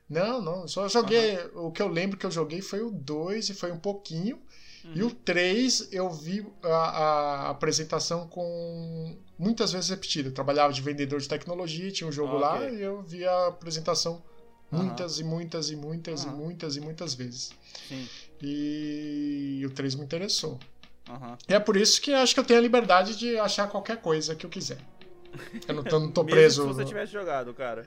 Não, 0.08 0.40
não. 0.40 0.66
Só 0.66 0.88
joguei. 0.88 1.38
O 1.54 1.70
que 1.70 1.82
eu 1.82 1.88
lembro 1.88 2.16
que 2.16 2.24
eu 2.26 2.30
joguei 2.30 2.60
foi 2.62 2.80
o 2.80 2.90
2 2.90 3.50
e 3.50 3.54
foi 3.54 3.70
um 3.70 3.78
pouquinho. 3.78 4.40
E 4.94 5.02
Uhum. 5.02 5.08
o 5.08 5.10
3 5.10 5.88
eu 5.92 6.08
vi 6.10 6.46
a, 6.62 6.68
a 6.68 7.50
apresentação 7.50 8.26
com 8.28 9.18
muitas 9.38 9.72
vezes 9.72 9.90
repetida. 9.90 10.28
Eu 10.30 10.32
trabalhava 10.32 10.72
de 10.72 10.80
vendedor 10.80 11.20
de 11.20 11.28
tecnologia, 11.28 11.90
tinha 11.92 12.08
um 12.08 12.12
jogo 12.12 12.36
Ah, 12.36 12.40
lá 12.40 12.54
ok. 12.54 12.70
e 12.70 12.80
eu 12.80 13.02
vi 13.02 13.24
a 13.26 13.48
apresentação 13.48 14.22
Aham. 14.72 14.82
muitas 14.84 15.18
e 15.18 15.24
muitas 15.24 15.70
e 15.70 15.76
muitas 15.76 16.24
Aham. 16.24 16.32
e 16.32 16.36
muitas 16.36 16.76
e 16.76 16.80
muitas 16.80 17.14
vezes. 17.14 17.50
Sim. 17.88 18.08
E 18.42 19.62
o 19.66 19.70
3 19.70 19.94
me 19.94 20.04
interessou. 20.04 20.58
E 21.48 21.54
é 21.54 21.58
por 21.60 21.76
isso 21.76 22.00
que 22.00 22.12
acho 22.12 22.34
que 22.34 22.40
eu 22.40 22.44
tenho 22.44 22.58
a 22.60 22.62
liberdade 22.62 23.16
de 23.16 23.38
achar 23.38 23.66
qualquer 23.68 23.96
coisa 24.00 24.34
que 24.34 24.44
eu 24.44 24.50
quiser. 24.50 24.78
Eu 25.66 25.74
não 25.74 25.84
tô, 25.84 25.98
não 25.98 26.10
tô 26.10 26.24
preso. 26.26 26.62
se 26.62 26.68
você 26.68 26.84
tivesse 26.84 27.12
jogado, 27.12 27.54
cara. 27.54 27.86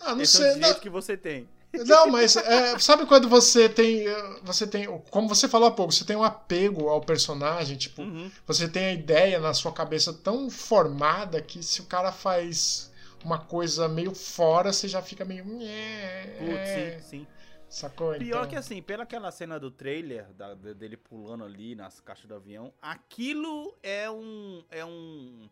Ah, 0.00 0.14
não 0.14 0.22
Esse 0.22 0.42
é 0.42 0.52
sei. 0.52 0.56
o 0.56 0.60
Não, 0.60 0.74
que 0.80 0.88
você 0.88 1.16
tem. 1.16 1.48
Não, 1.86 2.06
mas 2.08 2.34
é, 2.36 2.78
sabe 2.78 3.04
quando 3.04 3.28
você 3.28 3.68
tem. 3.68 4.06
eh, 4.08 4.40
Você 4.44 4.66
tem. 4.66 4.86
Como 5.10 5.28
você 5.28 5.46
falou 5.46 5.68
há 5.68 5.70
pouco, 5.70 5.92
você 5.92 6.04
tem 6.04 6.16
um 6.16 6.24
apego 6.24 6.88
ao 6.88 7.02
personagem, 7.02 7.76
tipo, 7.76 8.00
Uhum. 8.02 8.30
você 8.46 8.66
tem 8.66 8.86
a 8.86 8.92
ideia 8.94 9.38
na 9.38 9.52
sua 9.52 9.70
cabeça 9.72 10.12
tão 10.12 10.48
formada 10.48 11.42
que 11.42 11.62
se 11.62 11.82
o 11.82 11.84
cara 11.84 12.10
faz 12.10 12.90
uma 13.24 13.38
coisa 13.38 13.88
meio 13.88 14.14
fora, 14.14 14.72
você 14.72 14.88
já 14.88 15.02
fica 15.02 15.24
meio. 15.24 15.44
Putz, 15.44 17.00
sim, 17.00 17.00
sim. 17.00 17.26
Sacou? 17.68 18.14
Pior 18.14 18.38
então... 18.38 18.46
que 18.48 18.56
assim, 18.56 18.80
pela 18.80 19.02
aquela 19.02 19.30
cena 19.30 19.60
do 19.60 19.70
trailer, 19.70 20.32
da, 20.32 20.54
dele 20.54 20.96
pulando 20.96 21.44
ali 21.44 21.74
nas 21.74 22.00
caixas 22.00 22.26
do 22.26 22.34
avião, 22.34 22.72
aquilo 22.80 23.76
é 23.82 24.10
um. 24.10 24.64
É 24.70 24.84
um. 24.84 25.48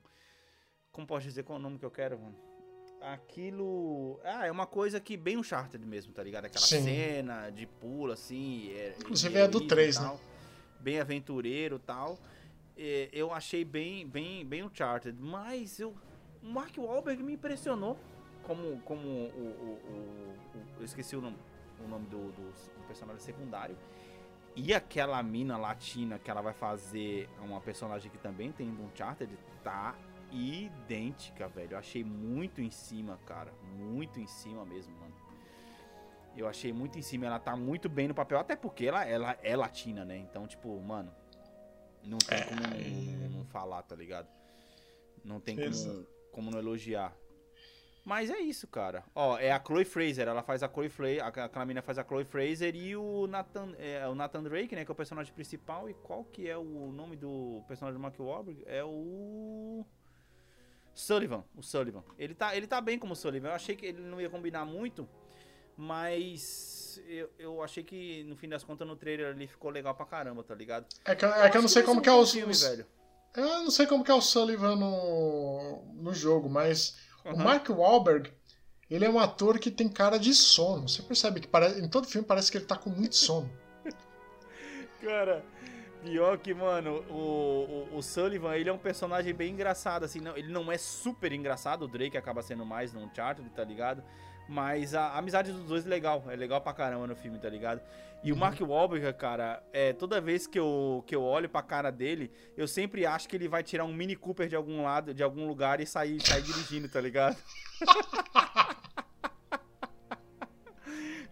Como 0.91 1.07
posso 1.07 1.27
dizer 1.27 1.43
qual 1.43 1.59
é 1.59 1.61
o 1.61 1.63
nome 1.63 1.79
que 1.79 1.85
eu 1.85 1.91
quero, 1.91 2.19
mano? 2.19 2.37
Aquilo. 3.03 4.19
Ah, 4.25 4.47
é 4.47 4.51
uma 4.51 4.67
coisa 4.67 4.99
que 4.99 5.15
bem 5.17 5.37
Uncharted 5.37 5.85
mesmo, 5.85 6.13
tá 6.15 6.23
ligado? 6.23 6.47
Aquela 6.47 6.65
Sim. 6.65 6.85
cena 6.85 7.51
de 7.51 7.67
pulo, 7.67 8.13
assim. 8.13 8.73
É, 8.73 8.95
Inclusive 8.99 9.39
é 9.39 9.43
a 9.43 9.47
do 9.47 9.67
3, 9.67 10.01
né? 10.01 10.19
Bem 10.81 10.99
aventureiro 10.99 11.77
e 11.77 11.81
tal. 11.81 12.19
É, 12.79 13.11
eu 13.13 13.33
achei 13.33 13.63
bem, 13.63 14.07
bem, 14.07 14.45
bem 14.45 14.63
Uncharted. 14.63 15.19
Mas 15.21 15.79
eu, 15.79 15.95
o 16.47 16.51
Mark 16.53 16.77
Wahlberg 16.79 17.23
me 17.23 17.33
impressionou. 17.35 17.99
Como, 18.45 18.81
como 18.83 19.03
o, 19.09 19.29
o, 19.29 19.81
o, 19.91 20.59
o 20.59 20.79
Eu 20.79 20.85
esqueci 20.85 21.17
o 21.17 21.21
nome 21.21 21.37
o 21.85 21.89
nome 21.89 22.07
do, 22.07 22.33
do, 22.33 22.53
do 22.53 22.87
personagem 22.87 23.21
secundário. 23.21 23.77
E 24.55 24.73
aquela 24.73 25.23
mina 25.23 25.59
latina 25.59 26.19
que 26.19 26.31
ela 26.31 26.41
vai 26.41 26.55
fazer 26.55 27.29
uma 27.43 27.61
personagem 27.61 28.11
que 28.11 28.19
também 28.19 28.51
tem 28.51 28.69
um 28.69 28.87
Uncharted 28.87 29.31
tá 29.63 29.95
idêntica, 30.33 31.47
velho. 31.49 31.75
Eu 31.75 31.79
achei 31.79 32.03
muito 32.03 32.61
em 32.61 32.71
cima, 32.71 33.19
cara. 33.27 33.53
Muito 33.77 34.19
em 34.19 34.27
cima 34.27 34.65
mesmo, 34.65 34.97
mano. 34.99 35.15
Eu 36.35 36.49
achei 36.49 36.73
muito 36.73 36.99
em 36.99 37.03
cima. 37.03 37.27
Ela 37.27 37.39
tá 37.39 37.55
muito 37.55 37.89
bem 37.89 38.09
no 38.09 38.15
papel, 38.15 38.39
até 38.39 38.57
porque 38.57 38.87
ela, 38.87 39.05
ela 39.05 39.37
é 39.43 39.55
latina, 39.55 40.05
né? 40.05 40.17
Então, 40.17 40.47
tipo, 40.47 40.81
mano. 40.81 41.13
Não 42.03 42.19
tem 42.19 42.39
é, 42.39 42.45
como 42.45 42.61
não, 42.63 43.39
não, 43.39 43.45
falar, 43.47 43.83
tá 43.83 43.97
ligado? 43.97 44.29
Não 45.25 45.41
tem 45.41 45.57
como, 45.57 46.07
como 46.37 46.51
não 46.51 46.59
elogiar. 46.59 47.17
Mas 48.05 48.31
é 48.31 48.39
isso, 48.39 48.69
cara. 48.69 49.03
Ó, 49.15 49.37
é 49.39 49.51
a 49.51 49.59
Chloe 49.59 49.85
Fraser. 49.85 50.29
Ela 50.29 50.43
faz 50.43 50.63
a 50.63 50.69
Chloe 50.69 50.89
Fraser. 50.89 51.25
Aquela 51.25 51.65
menina 51.65 51.83
faz 51.83 51.99
a 51.99 52.05
Chloe 52.05 52.25
Fraser 52.25 52.77
e 52.77 52.95
o 52.95 53.27
Nathan, 53.27 53.75
é, 53.79 54.07
o 54.07 54.15
Nathan 54.15 54.45
Drake, 54.45 54.77
né? 54.77 54.85
Que 54.85 54.91
é 54.91 54.95
o 54.95 54.95
personagem 54.95 55.33
principal. 55.33 55.91
E 55.91 55.95
qual 55.95 56.23
que 56.23 56.49
é 56.49 56.57
o 56.57 56.93
nome 56.93 57.17
do 57.17 57.65
personagem 57.67 57.99
do 57.99 58.03
Mark 58.03 58.15
Wahlberg? 58.21 58.63
É 58.67 58.85
o. 58.85 59.85
Sullivan. 60.95 61.43
O 61.57 61.63
Sullivan. 61.63 62.05
Ele 62.17 62.35
tá, 62.35 62.55
ele 62.55 62.67
tá 62.67 62.81
bem 62.81 62.99
como 62.99 63.17
Sullivan. 63.17 63.49
Eu 63.49 63.55
achei 63.55 63.75
que 63.75 63.87
ele 63.87 64.03
não 64.03 64.21
ia 64.21 64.31
combinar 64.31 64.65
muito. 64.65 65.09
Mas 65.77 67.03
eu, 67.09 67.29
eu 67.39 67.63
achei 67.63 67.83
que 67.83 68.23
no 68.25 68.37
fim 68.37 68.49
das 68.49 68.63
contas 68.63 68.87
no 68.87 68.95
trailer 68.95 69.35
ele 69.35 69.47
ficou 69.49 69.71
legal 69.71 69.95
pra 69.95 70.07
caramba, 70.07 70.45
tá 70.45 70.55
ligado? 70.55 70.87
É 71.05 71.15
que, 71.15 71.25
é 71.25 71.51
que 71.51 71.57
eu 71.57 71.63
não 71.63 71.69
sei 71.69 71.83
como 71.83 72.01
que 72.01 72.09
é 72.09 72.13
o. 72.13 72.25
Filme, 72.25 72.55
velho. 72.55 72.87
Eu 73.37 73.63
não 73.63 73.71
sei 73.71 73.87
como 73.87 74.03
que 74.03 74.11
é 74.11 74.15
o 74.15 74.21
Sullivan 74.21 74.77
no, 74.77 75.83
no 75.95 76.15
jogo, 76.15 76.49
mas 76.49 76.97
Uhum. 77.27 77.35
O 77.35 77.39
Mark 77.39 77.69
Wahlberg, 77.69 78.33
ele 78.89 79.05
é 79.05 79.11
um 79.11 79.19
ator 79.19 79.59
que 79.59 79.71
tem 79.71 79.89
cara 79.89 80.17
de 80.17 80.33
sono. 80.33 80.89
Você 80.89 81.03
percebe 81.03 81.41
que 81.41 81.49
parece, 81.49 81.81
em 81.81 81.89
todo 81.89 82.07
filme 82.07 82.27
parece 82.27 82.51
que 82.51 82.59
ele 82.59 82.65
tá 82.65 82.77
com 82.77 82.89
muito 82.89 83.17
sono. 83.17 83.51
cara, 85.03 85.45
pior 86.05 86.39
que, 86.39 86.55
mano, 86.55 87.05
o, 87.11 87.89
o, 87.93 87.97
o, 87.97 88.03
Sullivan, 88.03 88.55
ele 88.55 88.69
é 88.69 88.73
um 88.73 88.79
personagem 88.79 89.35
bem 89.35 89.53
engraçado, 89.53 90.05
assim. 90.05 90.21
Não, 90.21 90.37
ele 90.37 90.53
não 90.53 90.71
é 90.71 90.79
super 90.79 91.33
engraçado, 91.33 91.83
o 91.83 91.89
Drake 91.89 92.17
acaba 92.17 92.43
sendo 92.43 92.65
mais 92.65 92.93
no 92.93 93.01
Uncharted, 93.01 93.49
tá 93.51 93.65
ligado? 93.65 94.05
Mas 94.49 94.95
a, 94.95 95.03
a 95.09 95.19
amizade 95.19 95.53
dos 95.53 95.65
dois 95.65 95.85
é 95.87 95.89
legal, 95.89 96.25
é 96.29 96.37
legal 96.37 96.61
pra 96.61 96.73
caramba 96.73 97.07
no 97.07 97.17
filme, 97.17 97.39
tá 97.39 97.49
ligado? 97.49 97.81
E 98.23 98.31
uhum. 98.31 98.37
o 98.37 98.41
Mark 98.41 98.61
Wahlberg, 98.61 99.13
cara, 99.19 99.63
é, 99.73 99.93
toda 99.93 100.21
vez 100.21 100.47
que 100.47 100.59
eu, 100.59 101.05
que 101.07 101.15
eu 101.15 101.23
olho 101.23 101.49
pra 101.49 101.63
cara 101.63 101.91
dele, 101.91 102.31
eu 102.57 102.67
sempre 102.67 103.07
acho 103.07 103.29
que 103.29 103.37
ele 103.37 103.49
vai 103.49 103.63
tirar 103.63 103.85
um 103.85 103.93
Mini 103.93 104.17
Cooper 104.17 104.49
de 104.49 104.57
algum 104.57 104.83
lado, 104.83 105.13
de 105.13 105.23
algum 105.23 105.47
lugar 105.47 105.81
e 105.81 105.87
sair, 105.87 106.21
sair 106.21 106.43
dirigindo, 106.43 106.89
tá 106.89 107.01
ligado? 107.01 107.37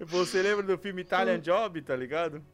Você 0.00 0.42
lembra 0.42 0.64
do 0.64 0.76
filme 0.76 1.02
Italian 1.02 1.40
Job, 1.40 1.80
tá 1.80 1.96
ligado? 1.96 2.44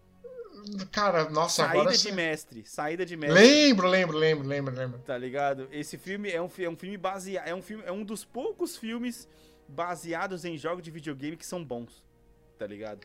Cara, 0.93 1.29
nossa, 1.31 1.65
Saída 1.65 1.81
agora... 1.81 1.97
de 1.97 2.13
mestre. 2.13 2.65
Saída 2.65 3.07
de 3.07 3.17
mestre. 3.17 3.41
Lembro, 3.41 3.89
lembro, 3.89 4.17
lembro, 4.17 4.47
lembro, 4.47 4.75
lembro. 4.75 4.99
Tá 5.01 5.17
ligado? 5.17 5.69
Esse 5.73 5.97
filme 5.97 6.31
é 6.31 6.41
um, 6.41 6.51
é 6.59 6.69
um 6.69 6.77
filme 6.77 6.97
baseado... 6.97 7.49
É 7.49 7.55
um, 7.55 7.63
filme, 7.63 7.83
é 7.87 7.93
um 7.93 8.05
dos 8.05 8.25
poucos 8.25 8.77
filmes 8.77 9.29
baseados 9.71 10.45
em 10.45 10.57
jogos 10.57 10.83
de 10.83 10.91
videogame 10.91 11.37
que 11.37 11.47
são 11.47 11.65
bons 11.65 12.03
tá 12.61 12.67
ligado? 12.67 13.01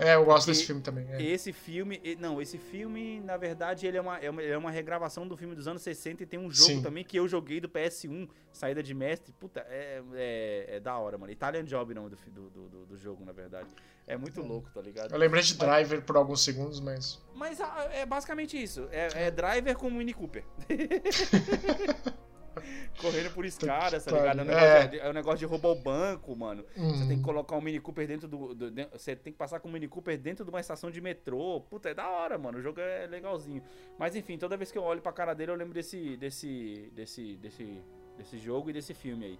é, 0.00 0.16
eu 0.16 0.24
gosto 0.24 0.46
Porque 0.46 0.50
desse 0.50 0.66
filme 0.66 0.82
também. 0.82 1.06
É. 1.08 1.22
Esse 1.22 1.52
filme, 1.52 2.00
não, 2.18 2.42
esse 2.42 2.58
filme, 2.58 3.20
na 3.20 3.36
verdade, 3.36 3.86
ele 3.86 3.96
é, 3.96 4.00
uma, 4.00 4.18
é 4.18 4.28
uma, 4.28 4.42
é 4.42 4.58
uma 4.58 4.72
regravação 4.72 5.26
do 5.26 5.36
filme 5.36 5.54
dos 5.54 5.68
anos 5.68 5.82
60 5.82 6.24
e 6.24 6.26
tem 6.26 6.36
um 6.36 6.50
jogo 6.50 6.72
Sim. 6.72 6.82
também 6.82 7.04
que 7.04 7.16
eu 7.16 7.28
joguei 7.28 7.60
do 7.60 7.68
PS1, 7.68 8.28
saída 8.52 8.82
de 8.82 8.92
mestre. 8.92 9.32
Puta, 9.38 9.64
é, 9.68 10.02
é, 10.14 10.66
é 10.76 10.80
da 10.80 10.98
hora, 10.98 11.16
mano. 11.16 11.30
Italian 11.30 11.62
Job 11.62 11.94
não 11.94 12.08
do, 12.08 12.16
do, 12.16 12.50
do, 12.50 12.86
do, 12.86 12.96
jogo, 12.96 13.24
na 13.24 13.30
verdade. 13.30 13.68
É 14.04 14.16
muito 14.16 14.42
louco, 14.42 14.68
tá 14.74 14.80
ligado? 14.80 15.12
Eu 15.12 15.18
lembrei 15.18 15.44
de 15.44 15.56
Driver 15.56 16.02
por 16.02 16.16
alguns 16.16 16.42
segundos, 16.42 16.80
mas. 16.80 17.22
Mas 17.36 17.60
ah, 17.60 17.88
é 17.92 18.04
basicamente 18.04 18.60
isso. 18.60 18.88
É, 18.90 19.26
é 19.26 19.30
Driver 19.30 19.76
com 19.76 19.88
Mini 19.88 20.12
Cooper. 20.12 20.42
Correndo 23.00 23.30
por 23.32 23.44
escadas, 23.44 24.04
tá 24.04 24.12
ligado? 24.12 24.40
É 24.40 24.42
um, 24.42 24.46
negócio, 24.46 24.66
é. 24.66 24.96
é 24.98 25.10
um 25.10 25.12
negócio 25.12 25.38
de 25.38 25.44
roubar 25.46 25.70
o 25.70 25.74
banco, 25.74 26.36
mano. 26.36 26.64
Você 26.76 27.00
tem 27.00 27.08
que 27.08 27.14
uhum. 27.14 27.22
colocar 27.22 27.56
um 27.56 27.60
Mini 27.60 27.80
Cooper 27.80 28.06
dentro 28.06 28.28
do, 28.28 28.54
do, 28.54 28.72
Você 28.92 29.16
tem 29.16 29.32
que 29.32 29.38
passar 29.38 29.60
com 29.60 29.68
o 29.68 29.72
Mini 29.72 29.88
Cooper 29.88 30.18
dentro 30.18 30.44
de 30.44 30.50
uma 30.50 30.60
estação 30.60 30.90
de 30.90 31.00
metrô. 31.00 31.60
Puta, 31.68 31.90
é 31.90 31.94
da 31.94 32.08
hora, 32.08 32.38
mano. 32.38 32.58
O 32.58 32.62
jogo 32.62 32.80
é 32.80 33.06
legalzinho. 33.06 33.62
Mas 33.98 34.16
enfim, 34.16 34.38
toda 34.38 34.56
vez 34.56 34.70
que 34.70 34.78
eu 34.78 34.82
olho 34.82 35.00
pra 35.00 35.12
cara 35.12 35.34
dele, 35.34 35.52
eu 35.52 35.56
lembro 35.56 35.74
desse. 35.74 36.16
desse. 36.16 36.90
desse. 36.94 37.36
desse, 37.36 37.82
desse 38.16 38.38
jogo 38.38 38.70
e 38.70 38.72
desse 38.72 38.94
filme 38.94 39.24
aí. 39.26 39.38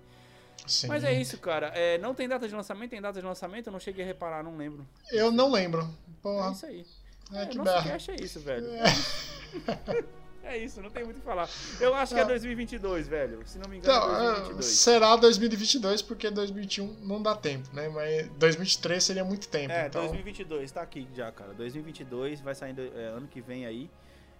Sim. 0.66 0.88
Mas 0.88 1.04
é 1.04 1.12
isso, 1.12 1.38
cara. 1.38 1.68
É, 1.68 1.98
não 1.98 2.14
tem 2.14 2.28
data 2.28 2.48
de 2.48 2.54
lançamento? 2.54 2.90
Tem 2.90 3.00
data 3.00 3.20
de 3.20 3.26
lançamento? 3.26 3.68
Eu 3.68 3.72
não 3.72 3.80
cheguei 3.80 4.04
a 4.04 4.06
reparar, 4.06 4.42
não 4.42 4.56
lembro. 4.56 4.86
Eu 5.10 5.30
não 5.30 5.50
lembro. 5.50 5.88
Porra. 6.20 6.48
É 6.48 6.52
isso 6.52 6.66
aí. 6.66 6.86
É, 7.32 7.42
é, 7.42 7.46
que 7.46 7.58
nosso 7.58 8.10
é 8.10 8.16
isso, 8.20 8.40
velho. 8.40 8.66
É. 8.66 8.84
É 10.48 10.56
isso, 10.56 10.80
não 10.80 10.88
tem 10.88 11.04
muito 11.04 11.18
o 11.18 11.20
que 11.20 11.26
falar. 11.26 11.46
Eu 11.78 11.94
acho 11.94 12.14
que 12.14 12.20
é 12.20 12.24
2022, 12.24 13.06
velho. 13.06 13.46
Se 13.46 13.58
não 13.58 13.68
me 13.68 13.76
engano, 13.76 13.98
então, 13.98 14.16
é 14.16 14.30
2022. 14.30 14.64
Será 14.64 15.16
2022, 15.16 16.02
porque 16.02 16.30
2021 16.30 16.96
não 17.02 17.22
dá 17.22 17.36
tempo, 17.36 17.68
né? 17.74 17.90
Mas 17.90 18.28
2023 18.30 19.04
seria 19.04 19.24
muito 19.24 19.46
tempo. 19.46 19.70
É, 19.70 19.88
então... 19.88 20.00
2022, 20.00 20.72
tá 20.72 20.80
aqui 20.80 21.06
já, 21.14 21.30
cara. 21.30 21.52
2022 21.52 22.40
vai 22.40 22.54
saindo 22.54 22.80
é, 22.80 23.08
ano 23.08 23.28
que 23.28 23.42
vem 23.42 23.66
aí. 23.66 23.90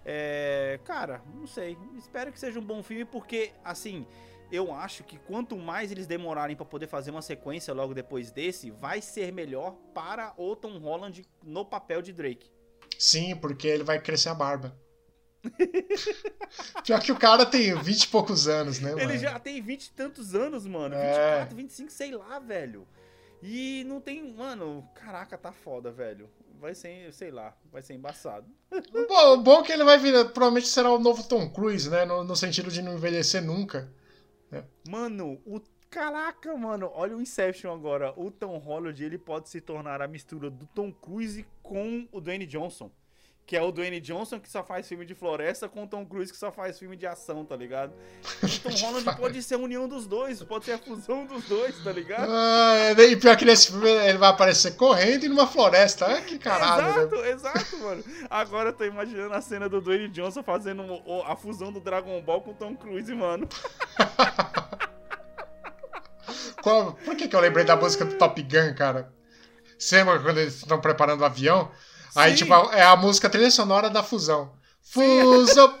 É, 0.03 0.79
cara, 0.83 1.21
não 1.35 1.45
sei. 1.45 1.77
Espero 1.95 2.31
que 2.31 2.39
seja 2.39 2.59
um 2.59 2.63
bom 2.63 2.81
filme, 2.81 3.05
porque, 3.05 3.51
assim, 3.63 4.07
eu 4.51 4.73
acho 4.73 5.03
que 5.03 5.19
quanto 5.19 5.55
mais 5.55 5.91
eles 5.91 6.07
demorarem 6.07 6.55
para 6.55 6.65
poder 6.65 6.87
fazer 6.87 7.11
uma 7.11 7.21
sequência 7.21 7.71
logo 7.71 7.93
depois 7.93 8.31
desse, 8.31 8.71
vai 8.71 8.99
ser 8.99 9.31
melhor 9.31 9.75
para 9.93 10.33
o 10.37 10.55
Tom 10.55 10.79
Holland 10.79 11.23
no 11.43 11.63
papel 11.63 12.01
de 12.01 12.11
Drake. 12.11 12.49
Sim, 12.97 13.35
porque 13.35 13.67
ele 13.67 13.83
vai 13.83 14.01
crescer 14.01 14.29
a 14.29 14.33
barba. 14.33 14.75
Pior 16.83 17.01
que 17.01 17.11
o 17.11 17.17
cara 17.17 17.45
tem 17.45 17.73
20 17.75 18.03
e 18.03 18.07
poucos 18.07 18.47
anos, 18.47 18.79
né, 18.79 18.91
mano? 18.91 19.01
Ele 19.01 19.17
já 19.17 19.39
tem 19.39 19.61
20 19.61 19.85
e 19.85 19.91
tantos 19.91 20.35
anos, 20.35 20.65
mano. 20.67 20.95
É. 20.95 21.39
24, 21.39 21.55
25, 21.55 21.91
sei 21.91 22.11
lá, 22.11 22.39
velho. 22.39 22.87
E 23.41 23.83
não 23.85 24.01
tem. 24.01 24.33
Mano, 24.33 24.87
caraca, 24.93 25.37
tá 25.37 25.51
foda, 25.51 25.91
velho. 25.91 26.29
Vai 26.59 26.75
ser, 26.75 27.13
sei 27.13 27.31
lá, 27.31 27.55
vai 27.71 27.81
ser 27.81 27.93
embaçado. 27.93 28.45
Bom, 29.07 29.33
o 29.33 29.37
bom 29.37 29.61
é 29.61 29.63
que 29.63 29.71
ele 29.71 29.85
vai 29.85 29.97
vir, 29.97 30.11
provavelmente 30.31 30.67
será 30.67 30.91
o 30.91 30.99
novo 30.99 31.23
Tom 31.23 31.49
Cruise, 31.49 31.89
né? 31.89 32.03
No, 32.05 32.23
no 32.23 32.35
sentido 32.35 32.69
de 32.69 32.81
não 32.81 32.95
envelhecer 32.95 33.41
nunca. 33.41 33.91
É. 34.51 34.63
Mano, 34.87 35.41
o. 35.45 35.61
Caraca, 35.89 36.55
mano, 36.55 36.91
olha 36.93 37.17
o 37.17 37.21
Inception 37.21 37.73
agora. 37.73 38.13
O 38.15 38.29
Tom 38.29 38.59
Holland 38.59 39.03
ele 39.03 39.17
pode 39.17 39.49
se 39.49 39.59
tornar 39.59 40.03
a 40.03 40.07
mistura 40.07 40.47
do 40.47 40.67
Tom 40.67 40.91
Cruise 40.91 41.43
com 41.63 42.07
o 42.11 42.21
Dwayne 42.21 42.45
Johnson 42.45 42.91
que 43.49 43.57
é 43.57 43.61
o 43.63 43.71
Dwayne 43.71 43.99
Johnson, 43.99 44.39
que 44.39 44.47
só 44.47 44.63
faz 44.63 44.87
filme 44.87 45.03
de 45.03 45.15
floresta, 45.15 45.67
com 45.67 45.83
o 45.83 45.87
Tom 45.87 46.05
Cruise, 46.05 46.31
que 46.31 46.37
só 46.37 46.51
faz 46.51 46.77
filme 46.77 46.95
de 46.95 47.07
ação, 47.07 47.43
tá 47.43 47.55
ligado? 47.55 47.95
O 48.43 48.59
Tom 48.59 48.69
Holland 48.85 49.17
pode 49.17 49.41
ser 49.41 49.55
a 49.55 49.57
união 49.57 49.87
dos 49.87 50.05
dois, 50.05 50.43
pode 50.43 50.65
ser 50.65 50.73
a 50.73 50.77
fusão 50.77 51.25
dos 51.25 51.45
dois, 51.45 51.83
tá 51.83 51.91
ligado? 51.91 52.31
Ah, 52.31 52.75
é, 52.75 52.91
e 53.05 53.15
pior 53.15 53.35
que 53.35 53.45
nesse 53.45 53.71
filme 53.71 53.89
ele 53.89 54.19
vai 54.19 54.29
aparecer 54.29 54.75
correndo 54.75 55.23
e 55.23 55.29
numa 55.29 55.47
floresta, 55.47 56.05
ah, 56.05 56.21
que 56.21 56.37
caralho. 56.37 56.89
Exato, 56.89 57.15
né? 57.15 57.31
exato, 57.31 57.77
mano. 57.79 58.03
Agora 58.29 58.69
eu 58.69 58.73
tô 58.73 58.85
imaginando 58.85 59.33
a 59.33 59.41
cena 59.41 59.67
do 59.67 59.81
Dwayne 59.81 60.09
Johnson 60.09 60.43
fazendo 60.43 60.83
a 61.25 61.35
fusão 61.35 61.71
do 61.71 61.79
Dragon 61.79 62.21
Ball 62.21 62.41
com 62.41 62.51
o 62.51 62.53
Tom 62.53 62.75
Cruise, 62.75 63.11
mano. 63.15 63.49
Qual, 66.61 66.93
por 66.93 67.15
que, 67.15 67.27
que 67.27 67.35
eu 67.35 67.39
lembrei 67.39 67.65
da 67.65 67.75
música 67.75 68.05
do 68.05 68.13
Top 68.13 68.39
Gun, 68.43 68.75
cara? 68.75 69.11
Você 69.75 69.95
lembra 69.95 70.19
quando 70.19 70.37
eles 70.37 70.53
estão 70.53 70.79
preparando 70.79 71.21
o 71.21 71.25
avião? 71.25 71.71
Aí, 72.15 72.35
tipo, 72.35 72.53
é 72.71 72.83
a 72.83 72.95
música 72.95 73.29
trilha 73.29 73.51
sonora 73.51 73.89
da 73.89 74.03
fusão. 74.03 74.51
Fusão. 74.81 75.77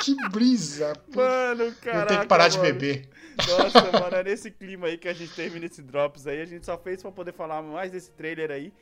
que 0.00 0.16
brisa. 0.30 0.92
Mano, 1.14 1.72
cara. 1.80 2.06
Tem 2.06 2.20
que 2.20 2.26
parar 2.26 2.50
mano. 2.50 2.54
de 2.54 2.72
beber. 2.72 3.08
Nossa, 3.36 3.92
mano, 3.92 4.16
é 4.16 4.22
nesse 4.24 4.50
clima 4.50 4.86
aí 4.86 4.98
que 4.98 5.08
a 5.08 5.12
gente 5.12 5.32
termina 5.32 5.66
esse 5.66 5.82
Drops 5.82 6.26
aí. 6.26 6.40
A 6.40 6.44
gente 6.44 6.66
só 6.66 6.78
fez 6.78 7.02
pra 7.02 7.12
poder 7.12 7.32
falar 7.32 7.62
mais 7.62 7.90
desse 7.90 8.10
trailer 8.10 8.50
aí. 8.50 8.72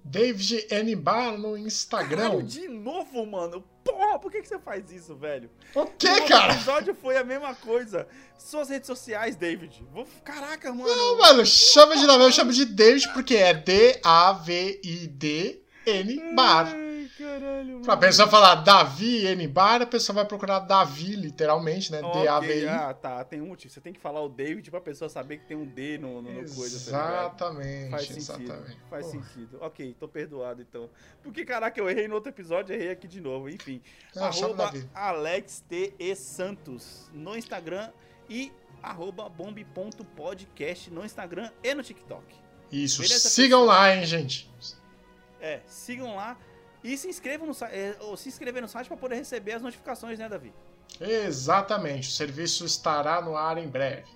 David 0.04 0.68
N. 0.70 0.94
Bar 0.94 1.36
no 1.36 1.58
Instagram. 1.58 2.16
Caralho, 2.16 2.42
de 2.44 2.68
novo, 2.68 3.26
mano. 3.26 3.64
Porra, 3.82 4.20
por 4.20 4.30
que, 4.30 4.40
que 4.40 4.48
você 4.48 4.58
faz 4.58 4.92
isso, 4.92 5.16
velho? 5.16 5.50
O 5.74 5.84
que, 5.86 6.20
cara? 6.22 6.52
O 6.52 6.56
episódio 6.56 6.94
foi 6.94 7.16
a 7.16 7.24
mesma 7.24 7.56
coisa. 7.56 8.06
Suas 8.38 8.68
redes 8.68 8.86
sociais, 8.86 9.34
David. 9.34 9.84
Vou... 9.92 10.06
Caraca, 10.24 10.72
mano. 10.72 10.86
Não, 10.86 11.18
mano, 11.18 11.44
chama 11.44 11.96
de 11.96 12.06
novo. 12.06 12.22
Eu 12.22 12.30
chamo 12.30 12.52
de 12.52 12.64
David 12.64 13.12
porque 13.12 13.34
é 13.34 13.52
D-A-V-I-D 13.52 14.06
N 15.86 16.34
Bar. 16.34 16.85
Caralho, 17.18 17.74
mano. 17.74 17.82
Pra 17.82 17.96
pessoa 17.96 18.28
falar 18.28 18.56
Davi 18.56 19.26
N 19.26 19.48
Bar, 19.48 19.82
a 19.82 19.86
pessoa 19.86 20.16
vai 20.16 20.24
procurar 20.26 20.58
Davi, 20.60 21.16
literalmente, 21.16 21.90
né? 21.90 22.00
Okay. 22.00 22.22
D-A-V-I. 22.22 22.68
Ah, 22.68 22.92
tá. 22.92 23.24
Tem 23.24 23.40
um 23.40 23.46
motivo. 23.46 23.72
Você 23.72 23.80
tem 23.80 23.92
que 23.92 24.00
falar 24.00 24.20
o 24.22 24.28
David 24.28 24.70
pra 24.70 24.80
pessoa 24.80 25.08
saber 25.08 25.38
que 25.38 25.46
tem 25.46 25.56
um 25.56 25.64
D 25.64 25.96
no, 25.96 26.20
no, 26.20 26.30
no 26.30 26.54
coisa. 26.54 26.76
Exatamente. 26.76 27.90
Tá 27.90 27.96
Faz 27.96 28.06
sentido. 28.06 28.42
Exatamente. 28.42 28.78
Faz 28.90 29.06
Porra. 29.06 29.22
sentido. 29.24 29.58
Ok, 29.60 29.96
tô 29.98 30.08
perdoado 30.08 30.60
então. 30.60 30.90
Porque, 31.22 31.44
caraca, 31.44 31.80
eu 31.80 31.88
errei 31.88 32.06
no 32.06 32.14
outro 32.14 32.30
episódio, 32.30 32.74
errei 32.74 32.90
aqui 32.90 33.08
de 33.08 33.20
novo. 33.20 33.48
Enfim. 33.48 33.80
Ah, 34.14 34.26
arroba 34.26 34.72
Alex 34.94 35.64
T. 35.66 35.94
E. 35.98 36.14
Santos 36.14 37.10
no 37.14 37.36
Instagram 37.36 37.90
e 38.28 38.52
arroba 38.82 39.28
bomb.podcast 39.28 40.90
no 40.90 41.04
Instagram 41.04 41.50
e 41.62 41.74
no 41.74 41.82
TikTok. 41.82 42.24
Isso, 42.70 43.00
Beleza, 43.00 43.28
sigam 43.28 43.64
lá, 43.64 43.94
hein, 43.94 44.04
gente. 44.04 44.50
É, 45.40 45.60
sigam 45.66 46.14
lá. 46.16 46.36
E 46.86 46.96
se 46.96 47.08
inscrevam 47.08 47.48
no, 47.48 47.52
é, 47.64 47.96
se 48.16 48.28
inscrever 48.28 48.62
no 48.62 48.68
site 48.68 48.86
para 48.86 48.96
poder 48.96 49.16
receber 49.16 49.54
as 49.54 49.62
notificações, 49.62 50.20
né, 50.20 50.28
Davi? 50.28 50.54
Exatamente. 51.00 52.08
O 52.08 52.12
serviço 52.12 52.64
estará 52.64 53.20
no 53.20 53.36
ar 53.36 53.58
em 53.58 53.66
breve. 53.66 54.06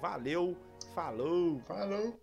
Valeu, 0.00 0.56
falou. 0.94 1.60
Falou. 1.66 2.16